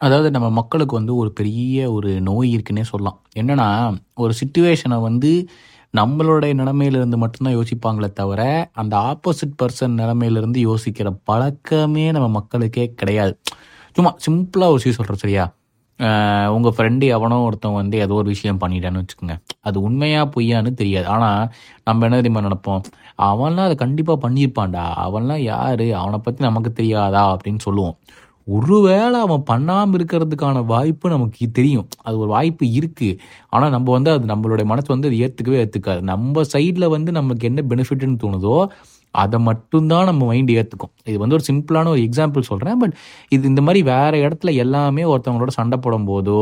[0.00, 3.18] அதாவது நம்ம மக்களுக்கு வந்து ஒரு பெரிய ஒரு நோய் இருக்குன்னே சொல்லலாம்.
[3.36, 3.68] என்னன்னா
[4.16, 5.32] ஒரு சுச்சுவேஷனை வந்து
[5.94, 8.42] நம்மளுடைய நிலைமையிலிருந்து மட்டும்தான் யோசிப்பாங்களே தவிர
[8.74, 13.34] அந்த ஆப்போசிட் பர்சன் நிலைமையிலிருந்து யோசிக்கிற பழக்கமே நம்ம மக்களுக்கே கிடையாது.
[13.96, 15.44] சும்மா சிம்பிளாக ஒரு விஷயம் சொல்கிறேன் சரியா?
[16.00, 19.34] உங்கள் உங்க ஃப்ரெண்டு எவனோ ஒருத்தன் வந்து ஏதோ ஒரு விஷயம் பண்ணிட்டான்னு வச்சுக்கோங்க.
[19.60, 21.06] அது உண்மையா பொய்யான்னு தெரியாது.
[21.06, 21.42] ஆனால்
[21.84, 22.82] நம்ம என்ன தெரியுமா நினைப்போம்?
[23.22, 24.84] அவன்லாம் அதை கண்டிப்பாக பண்ணியிருப்பான்டா.
[25.06, 25.88] அவன்லாம் யாரு?
[26.02, 27.22] அவனை பற்றி நமக்கு தெரியாதா?
[27.34, 27.96] அப்படின்னு சொல்லுவோம்.
[28.46, 31.88] ஒருவேளை அவன் பண்ணாமல் இருக்கிறதுக்கான வாய்ப்பு நமக்கு தெரியும்.
[32.02, 33.18] அது ஒரு வாய்ப்பு இருக்குது
[33.48, 37.62] ஆனால் நம்ம வந்து அது நம்மளுடைய மனசு வந்து அது ஏற்றுக்கவே ஏற்றுக்காது நம்ம சைடில் வந்து நமக்கு என்ன
[37.68, 38.68] பெனிஃபிட்னு தோணுதோ
[39.10, 42.94] அதை மட்டும்தான் நம்ம மைண்ட் ஏற்றுக்கும் இது வந்து ஒரு சிம்பிளான ஒரு எக்ஸாம்பிள் சொல்கிறேன் பட்
[43.28, 46.40] இது இந்த மாதிரி வேற இடத்துல எல்லாமே ஒருத்தவங்களோட சண்டை போடும் போதோ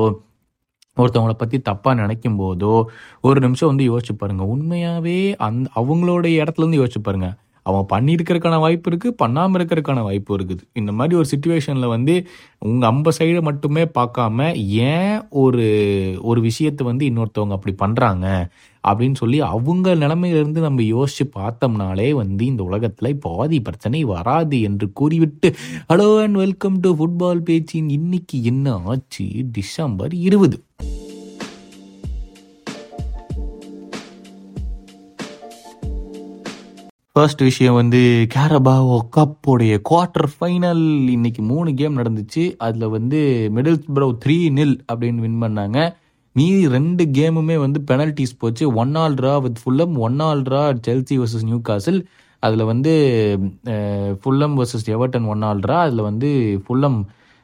[0.96, 2.82] ஒருத்தவங்கள பற்றி தப்பாக நினைக்கும் போதோ
[3.20, 7.36] ஒரு நிமிஷம் வந்து யோசிச்சு பாருங்கள் உண்மையாகவே அந் அவங்களோட இடத்துலேருந்து யோசிச்சு பாருங்கள்
[7.68, 10.62] அவன் பண்ணியிருக்கிறதுக்கான வாய்ப்பு இருக்குது பண்ணாமல் இருக்கிறதுக்கான வாய்ப்பு இருக்குது.
[10.72, 12.14] இந்த மாதிரி ஒரு சுச்சுவேஷனில் வந்து
[12.68, 14.48] உங்கள் அம்ப சைடை மட்டுமே பார்க்காம
[14.90, 15.66] ஏன் ஒரு
[16.22, 18.26] ஒரு விஷயத்தை வந்து இன்னொருத்தவங்க அப்படி பண்ணுறாங்க
[18.84, 25.50] அப்படின்னு சொல்லி அவங்க நிலமையிலிருந்து நம்ம யோசிச்சு பார்த்தோம்னாலே வந்து இந்த உலகத்தில் பாதி பிரச்சனை வராது என்று கூறிவிட்டு
[25.92, 29.26] hello and welcome to football பேச்சின் இன்னைக்கு என்ன ஆச்சு?
[29.58, 30.58] டிசம்பர் இருபது.
[37.18, 38.00] ஃபர்ஸ்ட் விஷயம் வந்து
[38.32, 40.82] கேரபாவோ கப்போடைய குவார்ட்டர் ஃபைனல்
[41.14, 42.42] இன்னைக்கு மூணு கேம் நடந்துச்சு.
[42.66, 43.20] அதில் வந்து
[43.54, 45.78] மிடில் ப்ரோ த்ரீ நில் அப்படின்னு வின் பண்ணாங்க.
[46.38, 48.66] மீதி ரெண்டு கேமுமே வந்து பெனல்டிஸ் போச்சு.
[48.82, 52.00] One all draw with Fulham one all draw Chelsea versus Newcastle
[52.42, 52.92] அதில் வந்து
[54.20, 56.30] Fulham versus Everton one all draw அதில் வந்து
[56.66, 57.00] ஃபுல்லம்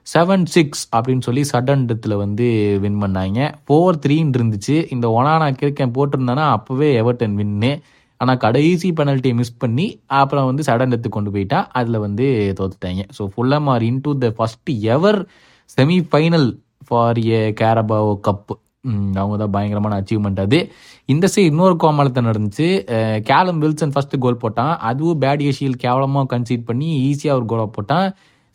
[0.06, 2.46] செவன் சிக்ஸ் அப்படின்னு சொல்லி சடன் டெத்தில் வந்து
[2.86, 3.50] வின் பண்ணாங்க.
[3.66, 4.78] ஃபோர் த்ரீன்னு இருந்துச்சு.
[4.96, 7.72] இந்த ஒனானா கிரிக்கன் போட்டிருந்தானா அப்போவே எவர்டன் வின்னு
[8.24, 9.86] ஆனால் கடைசி பெனல்ட்டியை மிஸ் பண்ணி
[10.20, 12.26] அப்புறம் வந்து சடன் டெத்து கொண்டு போயிட்டா அதில் வந்து
[12.58, 13.04] தோத்துட்டாங்க.
[13.16, 15.20] So Fulham are into the first ever
[15.76, 16.50] semi final
[16.88, 18.52] for a Carabao cup
[19.20, 20.58] அவங்க தான் பயங்கரமான அச்சீவ்மெண்ட் அது.
[21.12, 22.66] இந்த சைடு இன்னொரு கோமாளத்தை நடந்துச்சு.
[23.30, 24.74] கேலம் வில்சன் ஃபர்ஸ்ட் கோல் போட்டான்.
[24.88, 28.08] அதுவும் பேட் ஏஷியல் கேவலமாக கன்சீட் பண்ணி ஈஸியாக ஒரு கோலை போட்டான்.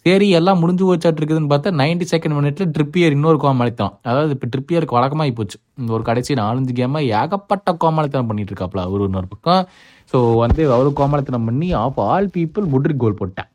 [0.05, 3.95] சரி எல்லாம் முடிஞ்சு போச்சாட்டு இருக்குதுன்னு பார்த்தா நைன்டி செகண்ட் மினிட்ல ட்ரிப்பியர் இன்னொரு கோமாளித்தனம்.
[4.09, 5.57] அதாவது இப்போ ட்ரிப்பியருக்கு வழக்கமாகி போச்சு.
[5.79, 9.63] இந்த ஒரு கடைசி நாலஞ்சு கேமாக ஏகப்பட்ட கோமாளித்தனம் பண்ணிட்டு இருக்காப்ல அவர் இன்னொரு பக்கம்.
[10.11, 13.49] ஸோ வந்து அவரு கோமாளித்தனம் பண்ணி of all people Mudryk goal போட்டேன்.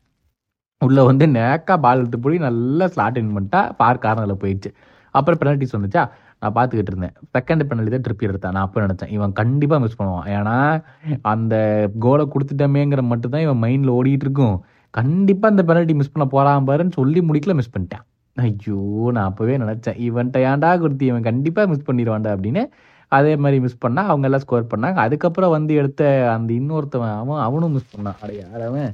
[0.81, 4.71] உள்ளே வந்து நேக்கா பால் எடுத்து போய் நல்லா ஸ்லாட் இன் பண்ணிட்டா பார் கார்னரில் போயிடுச்சு.
[5.15, 6.03] அப்புறம் பெனல்ட்டிஸ் வந்துச்சா?
[6.41, 7.13] நான் பார்த்துக்கிட்டு இருந்தேன்.
[7.35, 10.27] செகண்ட் பெனல்டி தான் ட்ரிப்பியர் எடுத்தான் நான் அப்போ நினச்சேன் இவன் கண்டிப்பாக மிஸ் பண்ணுவான்.
[10.37, 10.57] ஏன்னா
[11.33, 11.55] அந்த
[12.05, 14.57] கோலை கொடுத்துட்டமேங்கிற மட்டும் தான் இவன் மைண்டில் ஓடிட்டு இருக்கும்.
[14.97, 18.03] கண்டிப்பாக அந்த பெனல்ட்டி மிஸ் பண்ண போறான் பாருன்னு சொல்லி முடிக்கல மிஸ் பண்ணிட்டேன்.
[18.37, 18.79] ஐயோ
[19.15, 19.97] நான் அப்போவே நினச்சேன்.
[20.07, 22.63] இவன்ட்ட ஏன்டா கொடுத்து இவன் கண்டிப்பாக மிஸ் பண்ணிடுவான்டா அப்படின்னு.
[23.11, 24.97] அதே மாதிரி மிஸ் பண்ணால் அவங்க எல்லாம் ஸ்கோர் பண்ணாங்க.
[25.07, 26.01] அதுக்கப்புறம் வந்து எடுத்த
[26.35, 28.17] அந்த இன்னொருத்தவன் அவன் அவனும் மிஸ் பண்ணான்.
[28.23, 28.89] அடைய யார் அவன்?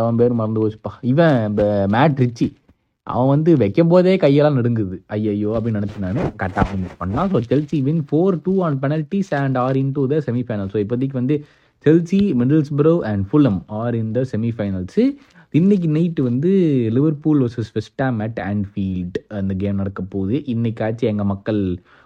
[0.00, 0.92] அவன் பேர் மறந்து போச்சுப்பா.
[1.12, 1.64] இவன் இந்த
[1.94, 2.48] மேட் ரிச்சி
[3.06, 4.96] அவன் வந்து வைக்கும் போதே கையெல்லாம் நடுங்குது.
[5.14, 7.30] ஐயையோ அப்படின்னு நினச்சி நான் கரெக்டாக மிஸ் பண்ணான்.
[7.32, 11.36] So Chelsea win four two on penalties and are into the semifinal so இப்போதைக்கு வந்து
[11.88, 15.02] Chelsea Middlesbrough and Fulham are in the semifinals
[15.58, 16.50] இன்னைக்கு நைட்டு வந்து
[16.96, 20.34] Liverpool versus West Ham at Anfield அந்த கேம் நடக்க போகுது.
[20.54, 21.60] இன்றைக்காச்சும் எங்கள் மக்கள்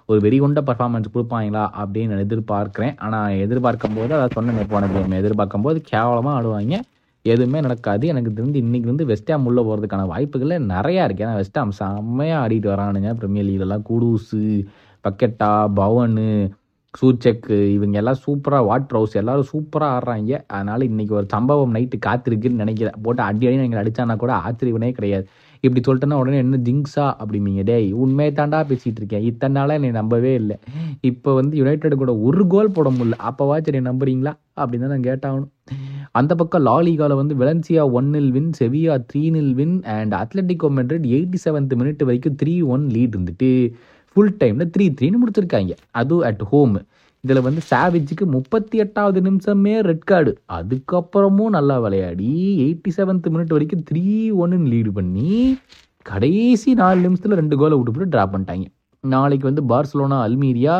[0.08, 2.94] ஒரு வெறிகொண்ட பர்ஃபார்மன்ஸ் கொடுப்பாங்களா அப்படின்னு நான் எதிர்பார்க்குறேன்.
[3.06, 6.78] ஆனால் எதிர்பார்க்கும் போது அதை சொன்ன போன கேம் எதிர்பார்க்கும் போது கேவலமாக ஆடுவாங்க.
[7.24, 8.06] எதுவுமே நடக்காது.
[8.14, 13.12] எனக்கு தெரிஞ்சு இன்றைக்கி வந்து வெஸ்டாம் உள்ளே போகிறதுக்கான வாய்ப்புகள் நிறையா இருக்குது ஏன்னா வெஸ்டாம் செம்மையாக ஆடிட்டு வரானுங்க.
[13.20, 14.44] ப்ரீமியர் லீக்லலாம் குடூஸு
[15.04, 16.32] பக்கெட்டா பவனு
[17.00, 20.40] சூச்சக்கு இவங்க எல்லாம் சூப்பராக வாட் ஹவுஸ் எல்லாரும் சூப்பராக ஆடுறாங்க.
[20.46, 22.94] அதனால இன்னைக்கு ஒரு சம்பவம் நைட்டு காத்திருக்குன்னு நினைக்கிறேன்.
[23.02, 25.26] போட்டு அடி அடி எங்களை அடித்தானா கூட ஆச்சரியவனே கிடையாது.
[25.60, 27.62] இப்படி சொல்லிட்டேன்னா உடனே என்ன ஜிங்ஸா அப்படிம்பீங்க.
[27.62, 29.22] டேய் உண்மையை தாண்டா பேசிகிட்டு இருக்கேன்.
[29.22, 30.56] இத்தனை நாளாக என்னை நம்பவே இல்லை.
[31.00, 33.18] இப்போ வந்து யுனைடெட் கூட ஒரு கோல் போட முடியல.
[33.28, 34.32] அப்போவாச்சும் என்னை நம்புறீங்களா?
[34.60, 35.50] அப்படின்னு தான் நான் கேட்டாகணும்.
[36.10, 41.38] அந்த பக்கம் லாலிகாவில் வந்து வெலன்சியா ஒன்னில் win Sevilla three nil win and Atletico Madrid eighty
[41.44, 43.50] seventh minute வரைக்கும் த்ரீ ஒன் லீட் இருந்துட்டு
[44.12, 45.74] ஃபுல் டைமில் த்ரீ த்ரீன்னு முடிச்சிருக்காங்க.
[46.00, 46.74] அதுவும் அட் ஹோம்
[47.24, 52.30] இதில் வந்து சாவிஜுக்கு முப்பத்தி எட்டாவது நிமிஷமே ரெட் கார்டு அதுக்கப்புறமும் நல்லா விளையாடி
[52.64, 54.04] எயிட்டி செவன்த் மினிட் வரைக்கும் த்ரீ
[54.42, 55.30] ஒன்னு லீடு பண்ணி
[56.10, 58.66] கடைசி நாலு நிமிஷத்தில் ரெண்டு கோலை விட்டு போட்டு ட்ரா பண்ணிட்டாங்க.
[59.04, 60.76] நாளைக்கு வந்து Barcelona Almeria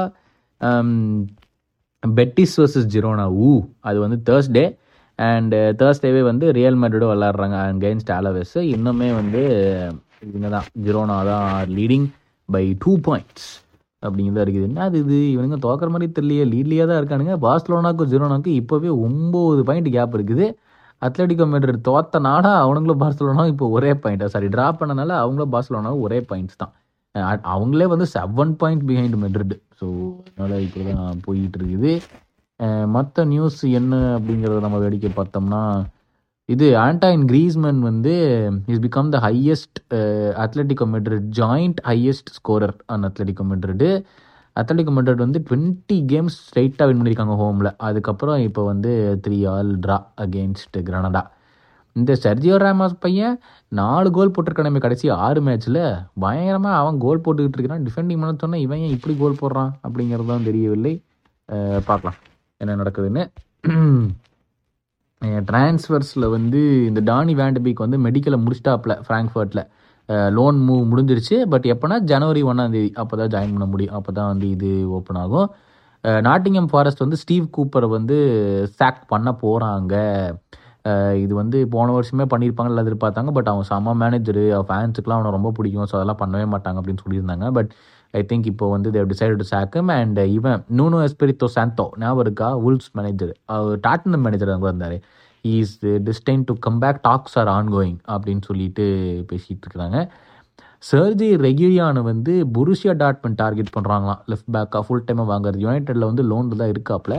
[2.03, 3.27] Betis versus Girona.
[3.47, 3.51] ஊ
[3.89, 4.65] அது வந்து தேர்ஸ்டே
[5.19, 9.43] அண்டு தேர்ஸ்டேவே வந்து ரியல் மேட்ரிடோ விளாட்றாங்க அகெயின்ஸ்ட் ஆலவேஸ் இன்னுமே வந்து
[10.29, 12.09] இவங்க தான் ஜிரோனா தான் லீடிங்
[12.49, 13.49] பை டூ பாயிண்ட்ஸ்
[14.03, 14.67] அப்படிங்கிறதா இருக்குது.
[14.69, 15.19] என்ன அது இது?
[15.35, 16.45] இவனுங்க தோக்கிற மாதிரி தெரியலையே.
[16.53, 17.35] லீட்லேயே தான் இருக்கானுங்க.
[17.47, 20.47] பார்சலோனாக்கும் ஜீரோனாக்கும் இப்போவே ஒம்பது பாயிண்ட் கேப் இருக்குது.
[21.07, 26.19] அத்லட்டிகோ மேட்ரிட் தோத்த நாடா அவனுங்களும் பார்சலோனாவும் இப்போ ஒரே பாயிண்டா சாரி ட்ரா பண்ணனால அவங்களும் பார்சலோனாவும் ஒரே
[26.31, 26.73] பாயிண்ட்ஸ் தான்.
[27.55, 29.87] அவங்களே வந்து seven point behind Madrid so
[30.29, 31.93] அதனால் இப்போ தான் போயிட்டு இருக்குது.
[32.97, 35.63] மற்ற நியூஸ் என்ன அப்படிங்கிறத நம்ம வேடிக்கை பார்த்தோம்னா
[36.49, 38.13] இது ஆண்டாயின் கிரீஸ்மன் வந்து
[38.73, 39.79] is become the highest
[40.45, 43.91] Atletico Madrid joint highest scorer on Atletico Madrid
[44.57, 48.93] Atletico Madrid வந்து டுவெண்ட்டி கேம்ஸ் ஸ்ட்ரைட்டாக வின் பண்ணியிருக்காங்க ஹோமில் அதுக்கப்புறம் இப்போ வந்து
[49.27, 51.23] three all draw against Granada
[51.97, 53.35] இந்த சர்ஜியோ ராமாஸ் பையன்
[53.73, 55.81] நாலு கோல் போட்டிருக்கானே கடைசி ஆறு மேட்ச்சில்
[56.25, 57.85] பயங்கரமாக அவன் கோல் போட்டுக்கிட்டு இருக்கிறான்.
[57.87, 60.95] டிஃபெண்டிங் பண்ண சொன்னால் இவன் ஏன் இப்படி கோல் போடுறான் அப்படிங்கிறது தான் தெரியவில்லை
[61.89, 62.19] பார்க்கலாம்.
[62.61, 63.25] என்ன நடக்குதுன்னு.
[65.49, 66.61] ட்ரான்ஸ்ஃபர்ஸில் வந்து
[66.91, 69.65] இந்த டானி வேண்டபிக் வந்து மெடிக்கலை முடிச்சிட்டாப்ல ஃப்ராங்க்ஃபர்ட்டில்
[70.37, 71.37] லோன் மூவ் முடிஞ்சிருச்சு.
[71.53, 73.95] பட் எப்போனா ஜனவரி ஒன்றாந்தேதி அப்போ தான் ஜாயின் பண்ண முடியும்.
[73.99, 75.49] அப்போ தான் வந்து இது ஓப்பன் ஆகும்.
[76.29, 78.17] நாட்டிங்கம் ஃபாரஸ்ட் வந்து ஸ்டீவ் கூப்பரை வந்து
[78.79, 79.95] சாக் பண்ண போகிறாங்க
[81.25, 83.31] இது வந்து போன வருஷமே பண்ணியிருப்பாங்கல்ல எதிர்பார்த்தாங்க.
[83.37, 85.89] பட் அவன் செம்ம மேனேஜரு ஃபேன்ஸுக்கெலாம் ஃபேன்ஸுக்குலாம் அவனை ரொம்ப பிடிக்கும்.
[85.91, 87.47] ஸோ அதெல்லாம் பண்ணவே மாட்டாங்க அப்படின்னு சொல்லியிருந்தாங்க.
[87.59, 87.71] பட்
[88.15, 92.49] ஐ திங்க் இப்போ வந்து they decide to sack him and இவன் நூனோ எஸ்பிரித்தோ சாந்தோ ஞாபகம் இருக்கா
[92.67, 94.97] உல்ஸ் மேனேஜர் அவர் டாட்னம் மேனேஜர் அங்கே வந்தார்.
[95.45, 95.73] Is
[96.09, 98.85] destined to come back talks are ongoing அப்படின்னு சொல்லிட்டு
[99.31, 100.01] பேசிகிட்டு இருக்கிறாங்க
[100.91, 105.59] சர்ஜி ரெகிரியானை வந்து புருஷியா டாட்மெண்ட் டார்கெட் பண்ணுறாங்களாம் லெஃப்ட் பேக்காக ஃபுல் டைமாக வாங்குறது.
[105.65, 107.17] யுனைடெடில் வந்து லோனில் தான் இருக்காப்புல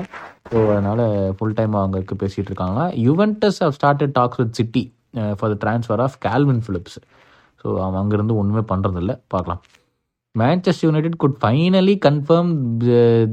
[0.50, 1.04] ஸோ அதனால்
[1.38, 4.84] ஃபுல் டைமாக வாங்கறதுக்கு பேசிகிட்டு இருக்காங்களா Juventus have started talks with City
[5.38, 6.98] for the uh, transfer of Kalvin Phillips
[7.62, 9.62] so அவன் அங்கேருந்து ஒன்றுமே பண்ணுறதில்ல பார்க்கலாம்.
[10.42, 12.52] Manchester United could finally confirm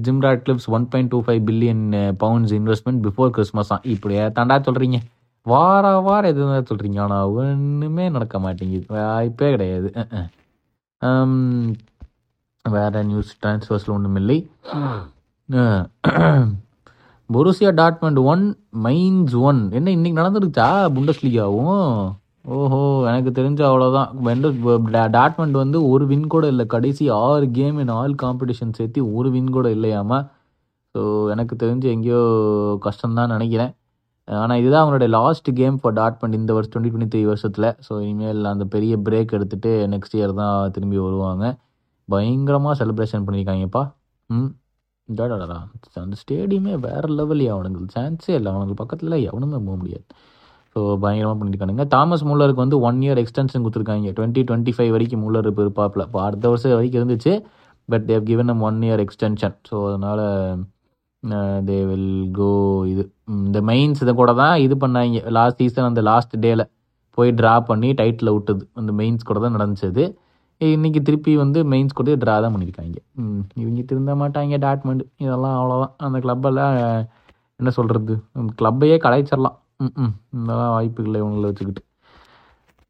[0.06, 1.84] Jim Ratcliffe's one point two five billion
[2.22, 4.24] pounds investment before Christmas தான் இப்படியே?
[4.38, 4.98] தாண்டா சொல்கிறீங்க
[5.46, 8.84] வார வாரம் எது தான் சொல்கிறீங்க ஆனால் ஒன்றுமே நடக்க மாட்டேங்குது.
[8.96, 9.90] வாய்ப்பே கிடையாது.
[11.02, 11.74] வேறு
[12.64, 14.38] வேற நியூஸ் ட்ரான்ஸ்ஃபர்ஸில் ஒன்றும் இல்லை.
[17.30, 18.44] Borussia Dortmund one
[18.86, 21.88] Mainz one என்ன இன்னைக்கு நடந்துருச்சா புண்டஸ்லீகாவும்
[22.44, 22.78] ஓஹோ
[23.08, 24.08] எனக்கு தெரிஞ்ச அவ்வளோதான்
[25.16, 26.64] டாட்மெண்ட் வந்து ஒரு வின் கூட இல்லை.
[26.74, 30.18] கடைசி ஆறு கேம் இன் ஆல் காம்படிஷன் சேர்த்து ஒரு வின் கூட இல்லையாமா?
[30.94, 31.00] ஸோ
[31.32, 32.22] எனக்கு தெரிஞ்சு எங்கேயோ
[32.86, 33.72] கஷ்டம்தான் நினைக்கிறேன்.
[34.28, 37.68] ஆனால் இதுதான் அவங்களுடைய லாஸ்ட் கேம் ஃபார் டாட்மெண்ட் இந்த வருஷம் டுவெண்ட்டி டுவெண்ட்டி த்ரீ வருஷத்தில்.
[37.86, 41.44] ஸோ இனிமேல் அந்த பெரிய பிரேக் எடுத்துகிட்டு நெக்ஸ்ட் இயர் தான் திரும்பி வருவாங்க.
[42.08, 43.82] பயங்கரமாக செலிப்ரேஷன் பண்ணியிருக்காங்கப்பா
[44.30, 44.50] ம்.
[45.08, 45.58] டாடாடா
[46.04, 47.96] அந்த ஸ்டேடியமே வேறு லெவல்லையா அவனுங்களுக்கு.
[47.98, 48.50] சான்ஸே இல்லை.
[48.52, 50.06] அவனுக்கு பக்கத்தில் எவனுமே போக முடியாது.
[50.80, 51.84] ஸோ பயங்கரமாக பண்ணியிருக்கானுங்க.
[51.94, 54.10] தாமஸ் மூலருக்கு வந்து ஒன் இயர் எக்ஸ்டென்ஷன் கொடுத்துருக்காங்க.
[54.18, 57.32] டுவெண்ட்டி டுவெண்ட்டி ஃபைவ் வரைக்கும் மூலர் இப்போ இருப்பாப்பில் இப்போ அடுத்த வருஷம் வரைக்கும் இருந்துச்சு.
[57.88, 60.22] But they given him one year extension so அதனால்
[61.68, 62.50] தே வில் கோ
[62.92, 63.02] இது
[63.38, 65.22] இந்த மெயின்ஸ் இதை கூட தான் இது பண்ணாங்க.
[65.38, 66.64] லாஸ்ட் சீசன் அந்த லாஸ்ட் டேல
[67.18, 68.62] போய் ட்ரா பண்ணி டைட்டில் விட்டது.
[68.80, 70.06] அந்த மெயின்ஸ் கூட தான் நடந்துச்சு.
[70.60, 72.96] இன்னைக்கு திருப்பி வந்து மெயின்ஸ் கூட ட்ரா தான் பண்ணியிருக்காங்க.
[73.22, 76.74] ம், இவங்க திருந்த மாட்டாங்க டாட்மெண்ட் இதெல்லாம் அவ்வளோதான் அந்த கிளப்பெல்லாம்
[77.60, 78.14] என்ன சொல்கிறது
[78.60, 81.82] கிளப்பையே கலைச்சிடலாம் ம் ம் இதெல்லாம் வாய்ப்புகள் இவங்களை வச்சுக்கிட்டு.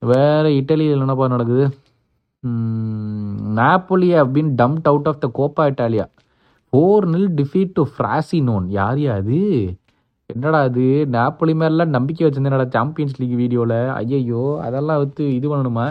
[0.02, 1.64] வேறு இட்டலியில் என்னப்பா நடக்குது?
[3.58, 6.04] நாப்போலி அப்படின்னு been dumped out of the Coppa Italia
[6.72, 9.40] four nil defeat to Frosinone யார் அது?
[10.30, 10.86] என்னடா அது?
[11.16, 15.86] நாப்போலி மேலாம் நம்பிக்கை வச்சிருந்தேன்டா சாம்பியன்ஸ் லீக் வீடியோவில் ஐயையோ அதெல்லாம் வந்து இது பண்ணணுமா?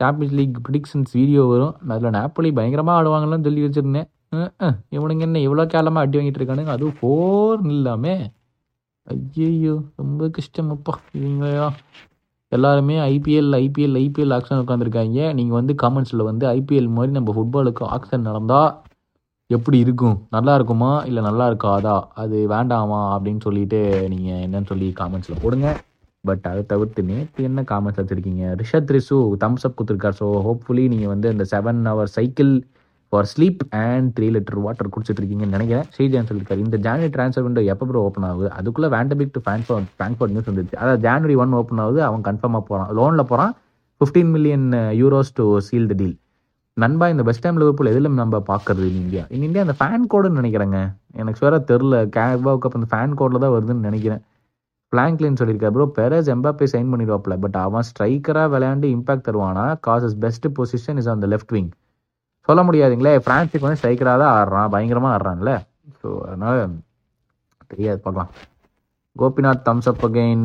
[0.00, 1.74] சாம்பியன்ஸ் லீக் ப்ரிடிக்ஷன்ஸ் வீடியோ வரும்.
[1.94, 4.08] அதில் நாப்போலி பயங்கரமாக ஆடுவாங்கலாம் சொல்லி வச்சுருந்தேன்.
[4.96, 6.74] இவனுங்க என்ன இவ்வளோ கேலமாக அடி வாங்கிட்டு இருக்கானுங்க?
[6.76, 8.14] அதுவும் ஃபோர் இல்லாமே
[9.06, 11.66] ஐயையோ ரொம்ப கஷ்டமப்பா இவங்களா
[12.52, 18.26] எல்லாருமே ஐபிஎல் ஐபிஎல் ஐபிஎல் ஆக்ஷன் உட்காந்துருக்காங்க நீங்கள் வந்து காமெண்ட்ஸில் வந்து ஐபிஎல் மாதிரி நம்ம ஃபுட்பாலுக்கு ஆக்ஷன்
[18.28, 18.70] நடந்தால்
[19.46, 20.16] எப்படி இருக்கும்?
[20.30, 20.90] நல்லா இருக்குமா?
[21.04, 21.96] இல்லை நல்லா இருக்காதா?
[22.14, 23.00] அது வேண்டாமா?
[23.16, 25.68] அப்படின்னு சொல்லிட்டு நீங்கள் என்னன்னு சொல்லி காமெண்ட்ஸில் போடுங்க.
[26.24, 30.16] பட் அதை தவிர்த்து நேற்று என்ன காமெண்ட்ஸ் வச்சுருக்கீங்க ரிஷத் ரிசு தம்ஸ் அப் கொடுத்துருக்கார்.
[30.20, 32.52] ஸோ ஹோப்ஃபுல்லி நீங்கள் வந்து இந்த seven hour cycle
[33.12, 36.60] for sleep and three litre water குடிச்சிட்டு இருக்கீங்கன்னு நினைக்கிறேன் ஸ்ரீஜான் சொல்லியிருக்காரு.
[36.66, 38.48] இந்த ஜான்வரி ட்ரான்ஸ்ஃபர் விண்டோ எப்போ ப்ரோ ஓப்பன் ஆகுது?
[38.58, 42.90] அதுக்குள்ளே van de Beek to Frankfurt Frankfurt news வந்துச்சு அதாவது ஜான்வரி ஒன் ஓப்பன் ஆகுது அவன் கன்ஃபார்மாக போகிறான்
[42.98, 43.52] லோனில் போகிறான்
[44.00, 44.66] fifteen million
[45.02, 46.16] euros to seal the deal
[46.76, 50.40] நண்பா இந்த பெஸ்ட் டைம் லிவர்பூல் எதில் நம்ம பார்க்கறது இன் இந்தியா இன் இந்தியா அந்த ஃபேன் கோடுன்னு
[50.40, 50.78] நினைக்கிறேங்க.
[51.20, 54.22] எனக்கு சுவராக தெரில கேபா கப் அந்த ஃபேன் கோடில் தான் வருதுன்னு நினைக்கிறேன்.
[54.92, 59.66] பிளாங்க்லின் சொல்லியிருக்காரு ப்ரோ பெரஸ் எம்பாப்பே சைன் பண்ணிடுவாப்ல பட் அவன் ஸ்ட்ரைக்கராக விளையாண்டு impact தருவானா?
[59.86, 61.70] Cause his best position is on the left wing
[62.48, 63.12] சொல்ல முடியாதுங்களே.
[63.26, 64.72] பிரான்ஸுக்கு வந்து ஸ்ட்ரைக்கராக தான் ஆடுறான்.
[64.74, 65.52] பயங்கரமாக ஆடுறான்ல.
[66.00, 66.60] ஸோ அதனால்
[67.72, 68.32] தெரியாது பார்க்கலாம்.
[69.16, 70.44] Gopinath thumbs up again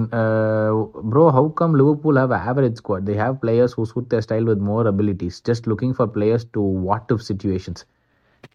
[1.12, 4.64] bro how come Liverpool have average squad they have players who suit their style with
[4.72, 7.84] more abilities just looking for players to what if situations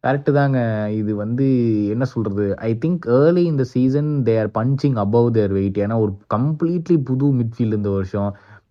[0.05, 0.59] correct தாங்க.
[1.01, 1.47] இது வந்து
[1.95, 6.13] என்ன சொல்கிறது I think early இந்த season they are punching above their weight ஏன்னா ஒரு
[6.35, 8.31] completely புது midfield இந்த வருஷம்.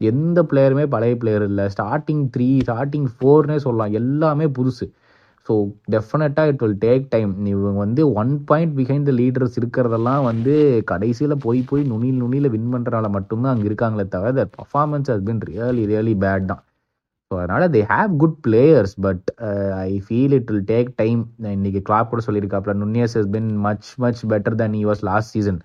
[0.09, 1.65] எந்த பிளேயருமே பழைய பிளேயர் இல்லை.
[1.75, 3.93] ஸ்டார்டிங் த்ரீ ஸ்டார்டிங் ஃபோர்னே சொல்லலாம்.
[4.01, 4.85] எல்லாமே புதுசு.
[5.47, 5.53] ஸோ
[5.93, 10.53] டெஃபினட்டாக இட் வில் டேக் டைம் இவங்க வந்து one point behind the leaders இருக்கிறதெல்லாம் வந்து
[10.91, 15.41] கடைசியில் போய் போய் நுனியில் நுனியில் வின் பண்ணுறனால மட்டும்தான் அங்கே இருக்காங்களே தவிர their performance has been
[15.49, 16.61] really really bad தான்.
[17.31, 19.25] ஸோ அதனால் they have good players but
[19.87, 21.19] I feel it will take time
[21.57, 25.59] இன்னைக்கு கிளாப் கூட சொல்லியிருக்காப்ல Nunez has been much much better than he was last season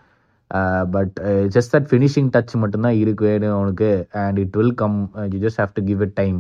[0.95, 1.17] but
[1.55, 3.91] just that finishing touch மட்டும்தான் இருக்கு வேணும் அவனுக்கு.
[4.23, 4.99] And it will come
[5.35, 6.39] you just have to give it time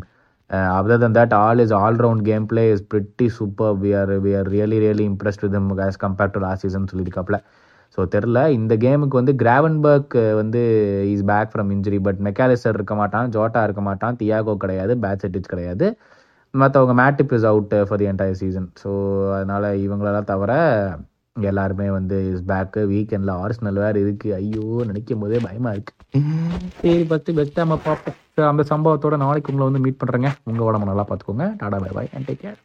[0.76, 4.32] other than that all is all round game play is pretty super we are we
[4.40, 7.38] are really really impressed with as compared to last season சொல்லியிருக்காப்ல
[7.98, 10.62] so தெரில இந்த கேமுக்கு வந்து Gravenberch வந்து
[11.12, 15.52] is back from injury but Mac Allister இருக்க மாட்டான் Jota இருக்க மாட்டான் தியாகோ கிடையாது பேட் செட்டிச்
[15.54, 15.86] கிடையாது.
[16.54, 18.90] மற்றவங்க Matip is out for the entire season so
[19.36, 20.52] அதனால் இவங்களெல்லாம் தவிர
[21.40, 26.22] எல்லாருமே வந்து இஸ் பேக்கு வீக்கெண்டில் ஆர்ஸ்னல் வேறு இருக்குது ஐயோ நினைக்கும் போதே பயமாக இருக்குது
[26.80, 28.16] சரி ஃபஸ்ட்டு பெஸ்ட்டாக நம்ம பார்ப்போம்.
[28.52, 31.46] அந்த சம்பவத்தோட நாளைக்கு உங்களை வந்து மீட் பண்ணுறேங்க உங்கள் உடம்பு நல்லா பார்த்துக்கோங்க.
[31.62, 32.58] Tata bye bye and take care